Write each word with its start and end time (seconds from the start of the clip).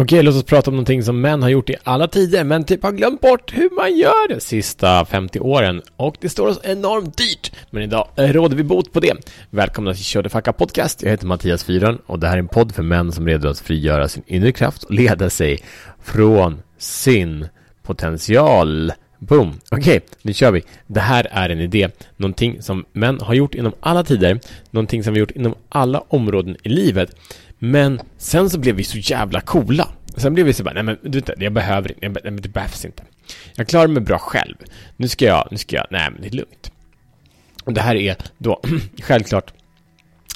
Okej, 0.00 0.22
låt 0.22 0.34
oss 0.34 0.44
prata 0.44 0.70
om 0.70 0.74
någonting 0.74 1.02
som 1.02 1.20
män 1.20 1.42
har 1.42 1.48
gjort 1.48 1.70
i 1.70 1.76
alla 1.84 2.08
tider, 2.08 2.44
men 2.44 2.64
typ 2.64 2.82
har 2.82 2.92
glömt 2.92 3.20
bort 3.20 3.52
hur 3.56 3.76
man 3.76 3.96
gör 3.96 4.28
de 4.28 4.40
sista 4.40 5.04
50 5.04 5.40
åren. 5.40 5.82
Och 5.96 6.16
det 6.20 6.28
står 6.28 6.48
oss 6.48 6.60
enormt 6.62 7.16
dyrt, 7.16 7.52
men 7.70 7.82
idag 7.82 8.08
råder 8.16 8.56
vi 8.56 8.62
bot 8.62 8.92
på 8.92 9.00
det. 9.00 9.14
Välkomna 9.50 9.94
till 9.94 10.04
Kör 10.04 10.28
Facka 10.28 10.52
Podcast. 10.52 11.02
Jag 11.02 11.10
heter 11.10 11.26
Mattias 11.26 11.64
Fyren 11.64 11.98
och 12.06 12.18
det 12.18 12.26
här 12.26 12.34
är 12.34 12.38
en 12.38 12.48
podd 12.48 12.74
för 12.74 12.82
män 12.82 13.12
som 13.12 13.26
är 13.26 13.30
redo 13.30 13.48
att 13.48 13.58
frigöra 13.58 14.08
sin 14.08 14.22
inre 14.26 14.52
kraft 14.52 14.82
och 14.82 14.90
leda 14.90 15.30
sig 15.30 15.58
från 16.02 16.62
sin 16.78 17.48
potential. 17.82 18.92
Boom! 19.18 19.60
Okej, 19.70 19.96
okay, 19.96 20.00
nu 20.22 20.32
kör 20.32 20.50
vi. 20.50 20.62
Det 20.86 21.00
här 21.00 21.28
är 21.30 21.50
en 21.50 21.60
idé. 21.60 21.88
Någonting 22.16 22.62
som 22.62 22.84
män 22.92 23.20
har 23.20 23.34
gjort 23.34 23.54
inom 23.54 23.72
alla 23.80 24.04
tider. 24.04 24.40
Någonting 24.70 25.04
som 25.04 25.14
vi 25.14 25.20
har 25.20 25.26
gjort 25.26 25.36
inom 25.36 25.54
alla 25.68 26.00
områden 26.08 26.56
i 26.62 26.68
livet. 26.68 27.16
Men 27.58 28.00
sen 28.18 28.50
så 28.50 28.58
blev 28.58 28.74
vi 28.74 28.84
så 28.84 28.98
jävla 28.98 29.40
coola. 29.40 29.88
Sen 30.16 30.34
blev 30.34 30.46
vi 30.46 30.52
så 30.52 30.64
bara, 30.64 30.74
nej 30.74 30.82
men 30.82 30.98
du 31.02 31.20
vet, 31.20 31.42
jag 31.42 31.52
behöver 31.52 32.04
inte, 32.04 32.20
nej 32.24 32.32
men 32.32 32.42
det 32.42 32.48
behövs 32.48 32.84
inte. 32.84 33.02
Jag 33.54 33.68
klarar 33.68 33.88
mig 33.88 34.02
bra 34.02 34.18
själv. 34.18 34.56
Nu 34.96 35.08
ska 35.08 35.24
jag, 35.24 35.48
nu 35.50 35.56
ska 35.56 35.76
jag, 35.76 35.86
nej 35.90 36.10
men 36.12 36.22
det 36.22 36.28
är 36.28 36.32
lugnt. 36.32 36.72
Och 37.64 37.72
det 37.72 37.80
här 37.80 37.96
är 37.96 38.16
då 38.38 38.60
självklart 39.02 39.52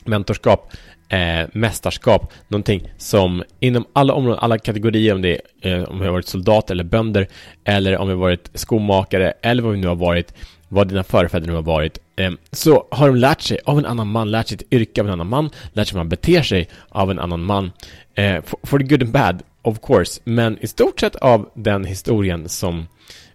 mentorskap, 0.05 0.73
eh, 1.13 1.49
mästerskap, 1.53 2.33
någonting 2.49 2.93
som 2.99 3.43
inom 3.61 3.85
alla 3.93 4.15
områden, 4.15 4.39
alla 4.43 4.59
kategorier, 4.59 5.15
om 5.15 5.23
det 5.23 5.41
är 5.63 5.79
eh, 5.79 5.85
om 5.85 5.99
vi 5.99 6.05
har 6.05 6.13
varit 6.13 6.27
soldat 6.27 6.71
eller 6.71 6.85
bönder, 6.85 7.29
eller 7.65 7.99
om 7.99 8.09
vi 8.09 8.15
har 8.15 8.21
varit 8.21 8.51
skomakare, 8.55 9.33
eller 9.43 9.63
vad 9.63 9.73
vi 9.73 9.79
nu 9.79 9.87
har 9.87 9.95
varit, 9.95 10.35
vad 10.69 10.89
dina 10.89 11.05
förfäder 11.05 11.47
nu 11.47 11.55
har 11.55 11.63
varit, 11.63 11.99
eh, 12.17 12.31
så 12.53 12.87
har 12.91 13.07
de 13.07 13.17
lärt 13.17 13.41
sig 13.41 13.59
av 13.65 13.79
en 13.79 13.87
annan 13.87 14.09
man, 14.09 14.31
lärt 14.31 14.49
sig 14.49 14.55
ett 14.55 14.73
yrke 14.73 15.01
av 15.01 15.07
en 15.07 15.13
annan 15.13 15.29
man, 15.29 15.51
lärt 15.73 15.89
sig 15.89 15.95
hur 15.95 16.01
man 16.01 16.09
beter 16.09 16.43
sig 16.43 16.69
av 16.89 17.11
en 17.11 17.19
annan 17.19 17.45
man. 17.45 17.73
Eh, 18.15 18.43
for, 18.43 18.59
for 18.63 18.79
the 18.79 18.85
good 18.85 19.03
and 19.03 19.13
bad, 19.13 19.43
of 19.63 19.81
course, 19.81 20.21
men 20.25 20.59
i 20.61 20.67
stort 20.67 21.01
sett 21.01 21.17
av 21.17 21.51
den 21.55 21.85
historien 21.85 22.49
som 22.49 22.87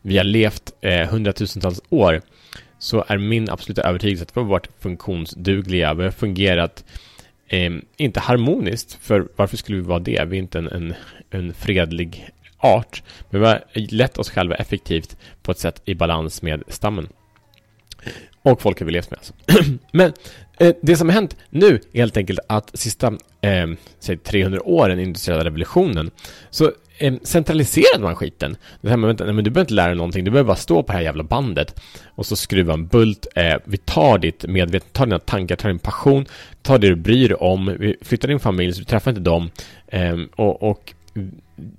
vi 0.01 0.17
har 0.17 0.23
levt 0.23 0.73
eh, 0.81 1.09
hundratusentals 1.09 1.81
år 1.89 2.21
så 2.79 3.05
är 3.07 3.17
min 3.17 3.49
absoluta 3.49 3.81
övertygelse 3.81 4.23
att 4.23 4.37
vi 4.37 4.41
har 4.41 4.47
varit 4.47 4.69
funktionsdugliga, 4.79 5.93
vi 5.93 6.03
har 6.03 6.11
fungerat 6.11 6.83
eh, 7.47 7.71
inte 7.97 8.19
harmoniskt, 8.19 8.97
för 9.01 9.27
varför 9.35 9.57
skulle 9.57 9.77
vi 9.77 9.83
vara 9.83 9.99
det? 9.99 10.25
Vi 10.27 10.37
är 10.37 10.41
inte 10.41 10.59
en, 10.59 10.67
en, 10.67 10.93
en 11.29 11.53
fredlig 11.53 12.29
art, 12.57 13.03
men 13.29 13.41
vi 13.41 13.47
har 13.47 13.63
lett 13.73 14.17
oss 14.17 14.29
själva 14.29 14.55
effektivt 14.55 15.17
på 15.41 15.51
ett 15.51 15.59
sätt 15.59 15.81
i 15.85 15.95
balans 15.95 16.41
med 16.41 16.63
stammen. 16.67 17.07
Och 18.41 18.61
folk 18.61 18.79
har 18.79 18.85
vi 18.85 18.91
levt 18.91 19.11
med 19.11 19.19
alltså. 19.19 19.33
Men 19.91 20.13
eh, 20.59 20.75
det 20.81 20.97
som 20.97 21.09
har 21.09 21.13
hänt 21.13 21.35
nu 21.49 21.79
är 21.93 21.99
helt 21.99 22.17
enkelt 22.17 22.39
att 22.47 22.79
sista 22.79 23.07
eh, 23.41 23.67
säg 23.99 24.17
300 24.17 24.61
åren, 24.63 24.99
industriella 24.99 25.45
revolutionen, 25.45 26.11
så 26.49 26.71
eh, 26.97 27.13
centraliserade 27.23 28.03
man 28.03 28.15
skiten. 28.15 28.57
Det 28.81 28.89
här 28.89 28.97
med, 28.97 29.07
vänta, 29.07 29.23
nej, 29.23 29.33
men 29.33 29.43
du 29.43 29.49
behöver 29.49 29.65
inte 29.65 29.73
lära 29.73 29.87
dig 29.87 29.95
någonting, 29.95 30.25
du 30.25 30.31
behöver 30.31 30.47
bara 30.47 30.57
stå 30.57 30.83
på 30.83 30.91
det 30.91 30.97
här 30.97 31.03
jävla 31.03 31.23
bandet 31.23 31.79
och 32.05 32.25
så 32.25 32.35
skruva 32.35 32.73
en 32.73 32.87
bult. 32.87 33.27
Eh, 33.35 33.55
vi 33.65 33.77
tar 33.77 34.17
ditt 34.17 34.45
medvetande, 34.47 34.93
tar 34.93 35.05
dina 35.05 35.19
tankar, 35.19 35.55
tar 35.55 35.69
din 35.69 35.79
passion, 35.79 36.25
tar 36.61 36.77
det 36.77 36.87
du 36.87 36.95
bryr 36.95 37.29
dig 37.29 37.37
om, 37.37 37.75
vi 37.79 37.95
flyttar 38.01 38.27
din 38.27 38.39
familj 38.39 38.73
så 38.73 38.79
du 38.79 38.85
träffar 38.85 39.11
inte 39.11 39.21
dem 39.21 39.49
eh, 39.87 40.17
och, 40.35 40.63
och 40.63 40.93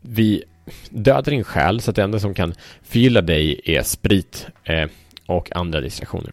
vi 0.02 0.44
dödar 0.90 1.30
din 1.30 1.44
själ 1.44 1.80
så 1.80 1.90
att 1.90 1.96
det 1.96 2.02
enda 2.02 2.20
som 2.20 2.34
kan 2.34 2.54
fylla 2.82 3.20
dig 3.20 3.60
är 3.64 3.82
sprit 3.82 4.46
eh, 4.64 4.88
och 5.28 5.56
andra 5.56 5.80
distraktioner. 5.80 6.32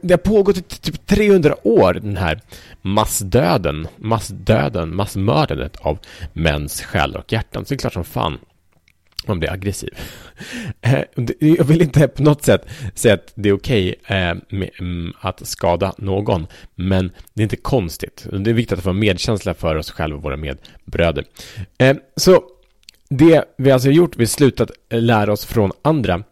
Det 0.00 0.14
har 0.14 0.18
pågått 0.18 0.56
i 0.56 0.62
typ 0.62 1.06
300 1.06 1.56
år, 1.62 1.94
den 1.94 2.16
här 2.16 2.40
massdöden, 2.82 3.88
massdöden, 3.96 4.96
massmördandet 4.96 5.76
av 5.76 5.98
mäns 6.32 6.82
själar 6.82 7.20
och 7.20 7.32
hjärtan. 7.32 7.64
Så 7.64 7.74
det 7.74 7.76
är 7.76 7.78
klart 7.78 7.92
som 7.92 8.04
fan 8.04 8.38
man 9.26 9.38
blir 9.38 9.50
aggressiv. 9.50 9.90
Eh, 10.80 11.02
jag 11.38 11.64
vill 11.64 11.82
inte 11.82 12.08
på 12.08 12.22
något 12.22 12.44
sätt 12.44 12.66
säga 12.94 13.14
att 13.14 13.32
det 13.34 13.48
är 13.48 13.52
okej 13.52 13.94
eh, 14.06 14.32
okay 14.32 14.70
mm, 14.78 15.12
att 15.20 15.46
skada 15.46 15.94
någon, 15.98 16.46
men 16.74 17.12
det 17.34 17.40
är 17.40 17.42
inte 17.42 17.56
konstigt. 17.56 18.26
Det 18.32 18.50
är 18.50 18.54
viktigt 18.54 18.78
att 18.78 18.84
få 18.84 18.92
medkänsla 18.92 19.54
för 19.54 19.76
oss 19.76 19.90
själva 19.90 20.16
och 20.16 20.22
våra 20.22 20.36
medbröder. 20.36 21.24
Eh, 21.78 21.96
så 22.16 22.42
det 23.08 23.44
vi 23.58 23.70
alltså 23.70 23.88
har 23.88 23.92
gjort, 23.92 24.16
vi 24.16 24.22
har 24.22 24.28
slutat 24.28 24.70
lära 24.90 25.32
oss 25.32 25.44
från 25.44 25.72
andra 25.82 26.22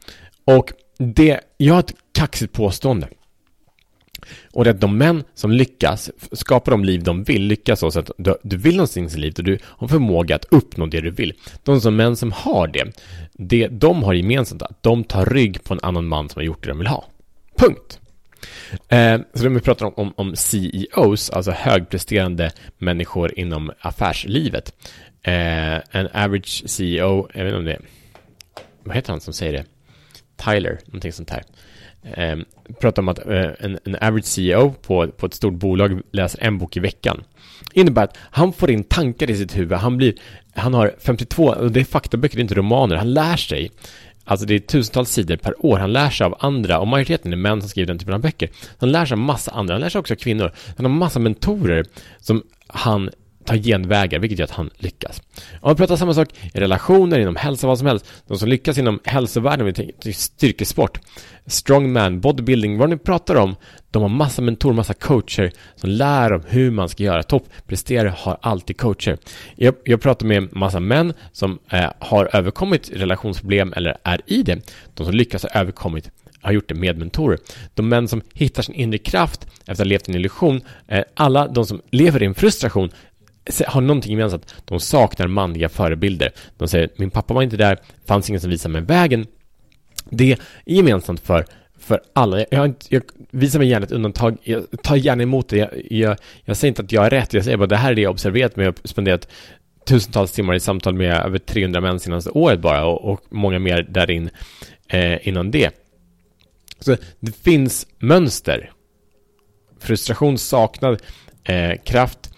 och 0.45 0.73
det, 0.99 1.41
jag 1.57 1.75
har 1.75 1.81
ett 1.81 1.95
kaxigt 2.13 2.53
påstående. 2.53 3.09
Och 4.53 4.65
det 4.65 4.71
är 4.71 4.75
att 4.75 4.81
de 4.81 4.99
män 4.99 5.25
som 5.35 5.53
lyckas 5.53 6.11
skapa 6.33 6.71
de 6.71 6.85
liv 6.85 7.03
de 7.03 7.25
vill, 7.25 7.43
lyckas 7.43 7.81
så 7.81 7.87
att 7.87 8.11
du, 8.19 8.37
du 8.43 8.57
vill 8.57 8.77
någonting 8.77 9.07
i 9.07 9.17
livet 9.17 9.39
och 9.39 9.45
du 9.45 9.59
har 9.65 9.89
förmåga 9.89 10.37
att 10.37 10.45
uppnå 10.45 10.87
det 10.87 11.01
du 11.01 11.11
vill. 11.11 11.33
De 11.63 11.81
som 11.81 11.97
män 11.97 12.17
som 12.17 12.33
har 12.33 12.67
det, 12.67 13.03
det 13.33 13.69
de 13.69 14.03
har 14.03 14.15
gemensamt 14.15 14.63
att 14.63 14.83
de 14.83 15.05
tar 15.05 15.27
rygg 15.27 15.65
på 15.65 15.75
en 15.75 15.81
annan 15.83 16.07
man 16.07 16.29
som 16.29 16.41
har 16.41 16.45
gjort 16.45 16.63
det 16.63 16.69
de 16.69 16.79
vill 16.79 16.87
ha. 16.87 17.05
Punkt. 17.57 18.01
Eh, 18.89 19.21
så 19.35 19.43
när 19.43 19.49
vi 19.49 19.61
pratar 19.61 19.87
om, 19.87 19.93
om, 19.97 20.13
om, 20.17 20.37
CEOs, 20.37 21.31
alltså 21.31 21.51
högpresterande 21.51 22.51
människor 22.79 23.39
inom 23.39 23.73
affärslivet. 23.81 24.75
Eh, 25.23 25.77
en 25.91 26.09
average 26.13 26.63
CEO, 26.67 27.29
jag 27.35 27.45
vet 27.45 27.55
inte 27.55 27.59
om 27.59 27.65
det 27.65 27.73
är, 27.73 27.81
vad 28.83 28.97
heter 28.97 29.11
han 29.11 29.21
som 29.21 29.33
säger 29.33 29.53
det? 29.53 29.65
Tyler, 30.45 30.79
någonting 30.87 31.13
sånt 31.13 31.31
här. 31.31 31.43
Eh, 32.03 32.39
pratar 32.81 33.03
om 33.03 33.09
att 33.09 33.27
eh, 33.27 33.51
en, 33.59 33.79
en 33.85 33.97
average 34.01 34.25
CEO 34.25 34.73
på, 34.73 35.09
på 35.09 35.27
ett 35.27 35.35
stort 35.35 35.55
bolag 35.55 36.01
läser 36.13 36.43
en 36.43 36.59
bok 36.59 36.77
i 36.77 36.81
veckan. 36.81 37.25
Innebär 37.73 38.05
att 38.05 38.17
han 38.21 38.53
får 38.53 38.71
in 38.71 38.85
tankar 38.85 39.31
i 39.31 39.37
sitt 39.37 39.57
huvud. 39.57 39.79
Han 39.79 39.97
blir, 39.97 40.15
han 40.55 40.75
har 40.75 40.95
52, 40.99 41.45
och 41.45 41.73
det 41.73 41.81
är 41.81 41.85
faktaböcker, 41.85 42.37
det 42.37 42.41
är 42.41 42.43
inte 42.43 42.55
romaner. 42.55 42.97
Han 42.97 43.15
lär 43.15 43.37
sig. 43.37 43.71
Alltså 44.25 44.47
det 44.47 44.55
är 44.55 44.59
tusentals 44.59 45.11
sidor 45.11 45.37
per 45.37 45.67
år. 45.67 45.79
Han 45.79 45.93
lär 45.93 46.11
sig 46.11 46.25
av 46.25 46.37
andra 46.41 46.79
och 46.79 46.89
majoriteten 46.89 47.33
är 47.33 47.37
män 47.37 47.61
som 47.61 47.71
skriver 47.71 47.87
den 47.87 47.99
typen 47.99 48.15
av 48.15 48.21
böcker. 48.21 48.51
Han 48.79 48.93
lär 48.93 49.07
sig 49.07 49.15
av 49.15 49.19
massa 49.19 49.51
andra. 49.51 49.75
Han 49.75 49.81
lär 49.81 49.89
sig 49.89 49.99
också 49.99 50.15
av 50.15 50.19
kvinnor. 50.19 50.53
Han 50.77 50.87
har 50.87 50.93
massa 50.93 51.19
mentorer 51.19 51.85
som 52.21 52.43
han 52.67 53.11
ta 53.49 53.57
genvägar, 53.57 54.19
vilket 54.19 54.39
gör 54.39 54.45
att 54.45 54.51
han 54.51 54.71
lyckas. 54.77 55.23
Om 55.61 55.73
vi 55.73 55.77
pratar 55.77 55.97
samma 55.97 56.15
sak 56.15 56.29
i 56.55 56.61
relationer, 56.61 57.19
inom 57.19 57.37
hälsa, 57.37 57.67
vad 57.67 57.79
som 57.79 57.87
helst. 57.87 58.07
De 58.27 58.39
som 58.39 58.49
lyckas 58.49 58.79
inom 58.79 59.01
hälsovärlden, 59.05 59.67
vi 59.67 59.73
tänker 59.73 60.13
styrkesport, 60.13 61.01
strongman, 61.47 62.21
bodybuilding, 62.21 62.79
vad 62.79 62.91
ni 62.91 62.97
pratar 62.99 63.35
om, 63.35 63.57
de 63.91 64.03
har 64.03 64.09
massa 64.09 64.43
mentorer, 64.43 64.75
massa 64.75 64.95
coacher 64.95 65.53
som 65.77 65.91
lär 65.91 66.31
dem 66.31 66.43
hur 66.49 66.71
man 66.71 66.89
ska 66.89 67.03
göra. 67.03 67.23
Toppresterare 67.23 68.15
har 68.17 68.39
alltid 68.41 68.79
coacher. 68.79 69.19
Jag, 69.57 69.75
jag 69.85 70.01
pratar 70.01 70.27
med 70.27 70.57
massa 70.57 70.81
män 70.81 71.13
som 71.33 71.59
eh, 71.71 71.91
har 71.99 72.37
överkommit 72.37 72.91
relationsproblem 72.93 73.73
eller 73.77 73.97
är 74.03 74.21
i 74.27 74.43
det. 74.43 74.61
De 74.95 75.07
som 75.07 75.15
lyckas 75.15 75.43
ha 75.43 75.61
överkommit 75.61 76.11
har 76.41 76.53
gjort 76.53 76.69
det 76.69 76.75
med 76.75 76.99
mentorer. 76.99 77.39
De 77.75 77.89
män 77.89 78.09
som 78.09 78.23
hittar 78.35 78.63
sin 78.63 78.75
inre 78.75 78.99
kraft 78.99 79.47
efter 79.61 79.73
att 79.73 79.79
ha 79.79 79.85
levt 79.85 80.09
i 80.09 80.13
en 80.13 80.19
illusion, 80.19 80.61
eh, 80.89 81.05
alla 81.15 81.49
de 81.49 81.67
som 81.67 81.83
lever 81.91 82.23
i 82.23 82.27
en 82.27 82.35
frustration 82.35 82.91
har 83.67 83.81
någonting 83.81 84.13
gemensamt. 84.13 84.55
De 84.65 84.81
saknar 84.81 85.27
manliga 85.27 85.69
förebilder. 85.69 86.33
De 86.57 86.69
säger 86.69 86.89
min 86.97 87.11
pappa 87.11 87.35
var 87.35 87.43
inte 87.43 87.57
där, 87.57 87.79
fanns 88.07 88.29
ingen 88.29 88.41
som 88.41 88.51
visade 88.51 88.73
mig 88.73 88.83
vägen. 88.83 89.27
Det 90.11 90.33
är 90.33 90.39
gemensamt 90.67 91.21
för, 91.21 91.45
för 91.79 92.01
alla. 92.13 92.39
Jag, 92.39 92.49
jag, 92.51 92.75
jag 92.89 93.03
visar 93.31 93.59
mig 93.59 93.69
gärna 93.69 93.87
ett 93.87 93.93
undantag. 93.93 94.37
Jag 94.43 94.67
tar 94.83 94.97
gärna 94.97 95.23
emot 95.23 95.49
det. 95.49 95.57
Jag, 95.57 95.71
jag, 95.91 96.17
jag 96.45 96.57
säger 96.57 96.69
inte 96.69 96.83
att 96.83 96.93
jag 96.93 97.07
är 97.07 97.11
rätt. 97.11 97.33
Jag 97.33 97.45
säger 97.45 97.57
bara 97.57 97.67
det 97.67 97.77
här 97.77 97.91
är 97.91 97.95
det 97.95 98.03
jag 98.03 98.11
observerat. 98.11 98.57
Men 98.57 98.65
jag 98.65 98.73
har 98.73 98.89
spenderat 98.89 99.29
tusentals 99.87 100.33
timmar 100.33 100.55
i 100.55 100.61
samtal 100.61 100.95
med 100.95 101.17
över 101.17 101.39
300 101.39 101.81
män 101.81 102.01
senaste 102.01 102.31
året 102.31 102.61
bara 102.61 102.87
och, 102.87 103.13
och 103.13 103.25
många 103.29 103.59
mer 103.59 103.83
därin 103.83 104.31
eh, 104.89 105.29
innan 105.29 105.51
det. 105.51 105.71
Så 106.81 106.97
det 107.21 107.37
finns 107.37 107.87
mönster. 107.99 108.73
Frustration, 109.81 110.39
saknad, 110.39 111.03
eh, 111.45 111.73
kraft 111.85 112.35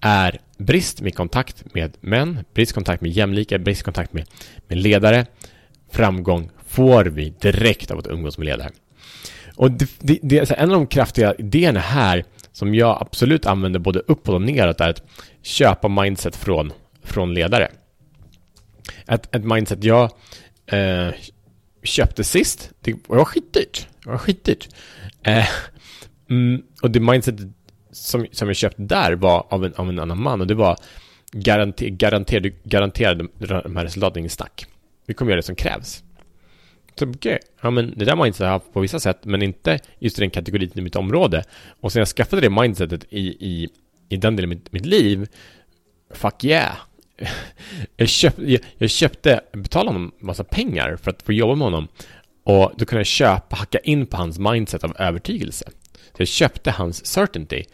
är 0.00 0.40
brist 0.60 1.00
med 1.00 1.14
kontakt 1.14 1.74
med 1.74 1.96
män, 2.00 2.44
brist 2.54 2.72
kontakt 2.72 3.02
med 3.02 3.10
jämlika, 3.10 3.58
brist 3.58 3.82
kontakt 3.82 4.12
med, 4.12 4.26
med 4.68 4.78
ledare. 4.78 5.26
Framgång 5.90 6.50
får 6.66 7.04
vi 7.04 7.34
direkt 7.40 7.90
av 7.90 7.98
att 7.98 8.06
umgås 8.06 8.38
med 8.38 8.44
ledare. 8.44 8.70
Och 9.56 9.70
det, 9.70 9.90
det, 9.98 10.18
det, 10.22 10.50
en 10.50 10.70
av 10.70 10.76
de 10.76 10.86
kraftiga 10.86 11.34
idéerna 11.34 11.80
här 11.80 12.24
som 12.52 12.74
jag 12.74 12.98
absolut 13.00 13.46
använder 13.46 13.80
både 13.80 13.98
uppåt 13.98 14.34
och 14.34 14.42
neråt 14.42 14.80
är 14.80 14.88
att 14.88 15.02
köpa 15.42 15.88
mindset 15.88 16.36
från, 16.36 16.72
från 17.02 17.34
ledare. 17.34 17.68
Ett, 19.08 19.34
ett 19.34 19.44
mindset 19.44 19.84
jag 19.84 20.10
eh, 20.66 21.08
köpte 21.82 22.24
sist, 22.24 22.70
det 22.80 22.94
var 23.06 23.24
skitdyrt. 23.24 23.86
Det 24.04 24.10
var 24.10 24.18
skitdyrt. 24.18 24.68
Eh, 25.22 25.48
mm, 26.30 26.62
och 26.82 26.90
det 26.90 27.00
mindsetet 27.00 27.48
som, 27.92 28.26
som 28.32 28.48
jag 28.48 28.56
köpte 28.56 28.82
där 28.82 29.12
var 29.12 29.46
av 29.48 29.64
en, 29.64 29.74
av 29.74 29.88
en 29.88 29.98
annan 29.98 30.22
man 30.22 30.40
och 30.40 30.46
det 30.46 30.54
var 30.54 30.76
garanter, 31.32 31.88
garanterade, 31.88 32.50
garanterade 32.64 33.26
de 33.38 33.76
här 33.76 33.84
resultaten, 33.84 34.18
ingen 34.18 34.30
snack. 34.30 34.66
Vi 35.06 35.14
kommer 35.14 35.30
göra 35.30 35.38
det 35.38 35.42
som 35.46 35.54
krävs. 35.54 36.02
Så 36.98 37.06
okej, 37.06 37.16
okay. 37.16 37.38
ja 37.60 37.70
men 37.70 37.94
det 37.96 38.04
där 38.04 38.16
mindsetet 38.16 38.40
har 38.40 38.46
jag 38.46 38.52
haft 38.52 38.72
på 38.72 38.80
vissa 38.80 39.00
sätt, 39.00 39.18
men 39.24 39.42
inte 39.42 39.78
just 39.98 40.18
i 40.18 40.20
den 40.20 40.30
kategorin 40.30 40.70
i 40.74 40.80
mitt 40.80 40.96
område. 40.96 41.44
Och 41.80 41.92
sen 41.92 42.00
jag 42.00 42.08
skaffade 42.08 42.42
det 42.42 42.50
mindsetet 42.50 43.04
i, 43.08 43.20
i, 43.20 43.68
i 44.08 44.16
den 44.16 44.36
delen 44.36 44.50
av 44.50 44.56
mitt, 44.56 44.72
mitt 44.72 44.86
liv, 44.86 45.28
fuck 46.14 46.44
yeah. 46.44 46.76
jag, 47.96 48.08
köpt, 48.08 48.38
jag, 48.38 48.60
jag 48.78 48.90
köpte, 48.90 49.40
betalade 49.52 49.90
honom 49.90 50.12
massa 50.18 50.44
pengar 50.44 50.96
för 50.96 51.10
att 51.10 51.22
få 51.22 51.32
jobba 51.32 51.54
med 51.54 51.64
honom. 51.64 51.88
Och 52.44 52.72
då 52.76 52.84
kunde 52.84 53.00
jag 53.00 53.06
köpa, 53.06 53.56
hacka 53.56 53.78
in 53.78 54.06
på 54.06 54.16
hans 54.16 54.38
mindset 54.38 54.84
av 54.84 54.96
övertygelse. 54.98 55.70
Jag 56.20 56.28
köpte 56.28 56.70
hans 56.70 57.06
certainty. 57.06 57.64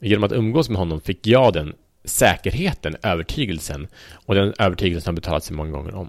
Genom 0.00 0.24
att 0.24 0.32
umgås 0.32 0.68
med 0.68 0.78
honom 0.78 1.00
fick 1.00 1.26
jag 1.26 1.52
den 1.52 1.74
säkerheten, 2.04 2.96
övertygelsen. 3.02 3.88
Och 4.12 4.34
den 4.34 4.54
övertygelsen 4.58 5.10
har 5.10 5.14
betalat 5.14 5.44
sig 5.44 5.56
många 5.56 5.70
gånger 5.70 5.94
om. 5.94 6.08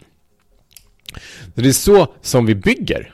Så 1.56 1.62
det 1.62 1.68
är 1.68 1.74
så 1.74 2.14
som 2.22 2.46
vi 2.46 2.56
bygger. 2.56 3.14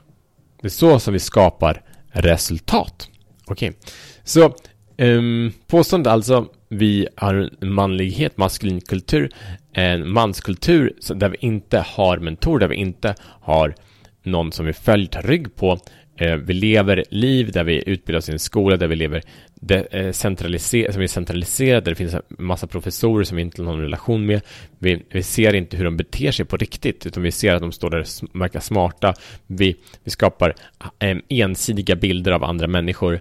Det 0.62 0.68
är 0.68 0.70
så 0.70 1.00
som 1.00 1.14
vi 1.14 1.20
skapar 1.20 1.82
resultat. 2.08 3.10
Okej, 3.46 3.70
okay. 3.70 3.82
så 4.24 4.56
um, 4.98 5.54
påståendet 5.68 6.14
alltså 6.14 6.48
vi 6.70 7.08
har 7.16 7.50
en 7.62 7.74
manlighet, 7.74 8.38
maskulin 8.38 8.82
kultur, 8.82 9.32
en 9.74 10.10
manskultur 10.10 10.94
där 11.16 11.30
vi 11.30 11.38
inte 11.40 11.86
har 11.88 12.18
mentor, 12.18 12.60
där 12.60 12.68
vi 12.68 12.76
inte 12.76 13.16
har 13.22 13.76
någon 14.24 14.52
som 14.52 14.66
vi 14.66 14.74
följer, 14.74 15.08
tar 15.08 15.22
rygg 15.22 15.56
på. 15.56 15.80
Eh, 16.18 16.36
vi 16.36 16.54
lever 16.54 17.04
liv 17.10 17.52
där 17.52 17.64
vi 17.64 17.84
utbildar 17.86 18.18
oss 18.18 18.30
i 18.30 18.32
en 18.32 18.40
skola, 18.40 18.78
där 18.78 18.88
vi 18.88 18.96
lever 18.96 19.22
centraliserat, 19.62 20.06
eh, 20.06 20.12
centraliser 20.12 20.92
som 20.92 21.02
är 21.02 21.08
centraliserade, 21.08 21.82
där 21.82 21.92
det 21.92 21.96
finns 21.96 22.14
en 22.14 22.22
massa 22.30 22.68
professorer 22.68 23.24
som 23.24 23.36
vi 23.36 23.42
inte 23.42 23.62
har 23.62 23.72
någon 23.72 23.82
relation 23.82 24.26
med. 24.26 24.42
Vi, 24.80 25.04
vi, 25.10 25.24
ser 25.24 25.54
inte 25.54 25.78
hur 25.78 25.86
de 25.86 25.98
beter 25.98 26.32
sig 26.32 26.46
på 26.46 26.58
riktigt, 26.58 27.06
utan 27.06 27.24
vi 27.24 27.32
ser 27.32 27.56
att 27.56 27.62
de 27.62 27.72
står 27.72 27.90
där 27.90 28.00
och 28.00 28.42
verkar 28.42 28.60
smarta. 28.60 29.14
Vi, 29.48 29.76
vi 30.04 30.12
skapar 30.12 30.54
eh, 31.00 31.18
ensidiga 31.30 31.96
bilder 31.96 32.32
av 32.32 32.44
andra 32.44 32.68
människor 32.68 33.20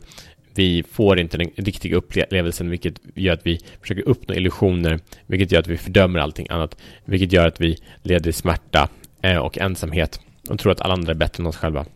vi 0.55 0.83
får 0.93 1.21
inte 1.21 1.39
den 1.39 1.51
riktiga 1.57 1.97
upplevelsen, 1.97 2.71
vilket 2.71 3.01
gör 3.15 3.33
att 3.33 3.47
vi 3.47 3.61
försöker 3.81 4.09
uppnå 4.09 4.35
illusioner, 4.35 5.01
vilket 5.27 5.53
gör 5.53 5.61
att 5.61 5.67
vi 5.67 5.77
fördömer 5.77 6.21
allting 6.21 6.47
annat, 6.51 6.77
vilket 7.05 7.33
gör 7.33 7.47
att 7.47 7.61
vi 7.61 7.79
leder 8.03 8.31
i 8.31 8.33
smärta 8.33 8.89
eh, 9.23 9.39
och 9.39 9.59
ensamhet 9.59 10.21
och 10.49 10.59
tror 10.59 10.73
att 10.73 10.81
alla 10.81 10.95
andra 10.95 11.13
är 11.13 11.17
bättre 11.17 11.43
än 11.43 11.47
oss 11.47 11.57
själva. 11.57 11.87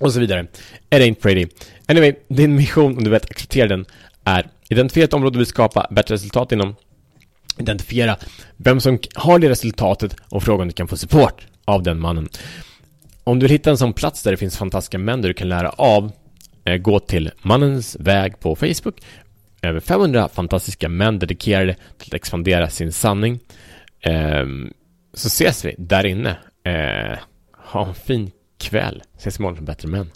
Och 0.00 0.12
så 0.12 0.20
vidare. 0.20 0.46
It 0.90 1.02
ain't 1.02 1.20
pretty. 1.20 1.46
Anyway, 1.86 2.14
din 2.28 2.54
mission, 2.54 2.96
om 2.96 3.04
du 3.04 3.10
vet 3.10 3.30
acceptera 3.30 3.68
den, 3.68 3.86
är 4.24 4.46
identifiera 4.68 5.04
ett 5.04 5.14
område 5.14 5.34
du 5.34 5.38
vill 5.38 5.46
skapa 5.46 5.86
bättre 5.90 6.14
resultat 6.14 6.52
inom, 6.52 6.76
identifiera 7.58 8.16
vem 8.56 8.80
som 8.80 8.98
har 9.14 9.38
det 9.38 9.48
resultatet 9.48 10.16
och 10.30 10.42
fråga 10.42 10.62
om 10.62 10.68
du 10.68 10.74
kan 10.74 10.88
få 10.88 10.96
support 10.96 11.46
av 11.64 11.82
den 11.82 12.00
mannen. 12.00 12.28
Om 13.24 13.38
du 13.38 13.44
vill 13.44 13.50
hitta 13.50 13.70
en 13.70 13.78
sån 13.78 13.92
plats 13.92 14.22
där 14.22 14.30
det 14.30 14.36
finns 14.36 14.56
fantastiska 14.56 14.98
män 14.98 15.22
där 15.22 15.28
du 15.28 15.34
kan 15.34 15.48
lära 15.48 15.68
av 15.68 16.12
eh, 16.64 16.76
gå 16.76 17.00
till 17.00 17.30
Mannens 17.42 17.96
väg 18.00 18.40
på 18.40 18.56
Facebook. 18.56 19.00
Över 19.62 19.80
500 19.80 20.28
fantastiska 20.28 20.88
män 20.88 21.18
dedikerade 21.18 21.74
till 21.74 22.08
att 22.08 22.14
expandera 22.14 22.70
sin 22.70 22.92
sanning. 22.92 23.40
Ehm, 24.00 24.72
så 25.14 25.26
ses 25.26 25.64
vi 25.64 25.74
där 25.78 26.06
inne. 26.06 26.36
Eh, 26.64 27.18
ha 27.56 27.86
en 27.86 27.94
fin 27.94 28.30
kväll. 28.58 29.02
Ses 29.16 29.38
imorgon 29.38 29.56
som 29.56 29.64
bättre 29.64 29.88
män. 29.88 30.10